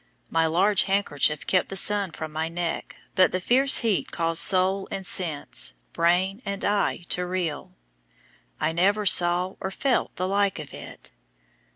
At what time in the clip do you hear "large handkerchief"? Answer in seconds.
0.47-1.45